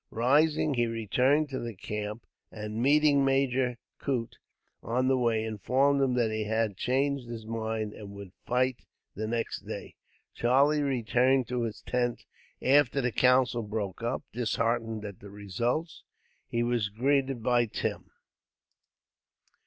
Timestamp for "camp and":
1.75-2.81